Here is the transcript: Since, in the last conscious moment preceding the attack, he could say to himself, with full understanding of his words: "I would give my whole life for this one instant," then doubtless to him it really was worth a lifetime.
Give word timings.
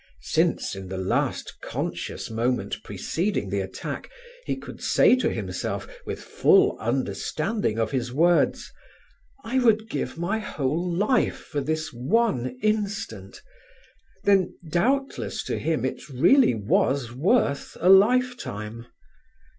Since, 0.23 0.75
in 0.75 0.87
the 0.87 0.97
last 0.97 1.61
conscious 1.61 2.31
moment 2.31 2.81
preceding 2.83 3.49
the 3.51 3.59
attack, 3.59 4.09
he 4.47 4.55
could 4.55 4.81
say 4.81 5.15
to 5.17 5.29
himself, 5.31 5.87
with 6.07 6.19
full 6.23 6.75
understanding 6.79 7.77
of 7.77 7.91
his 7.91 8.11
words: 8.11 8.73
"I 9.43 9.59
would 9.59 9.91
give 9.91 10.17
my 10.17 10.39
whole 10.39 10.91
life 10.91 11.37
for 11.39 11.61
this 11.61 11.93
one 11.93 12.57
instant," 12.63 13.43
then 14.23 14.55
doubtless 14.67 15.43
to 15.43 15.59
him 15.59 15.85
it 15.85 16.09
really 16.09 16.55
was 16.55 17.13
worth 17.13 17.77
a 17.79 17.89
lifetime. 17.89 18.87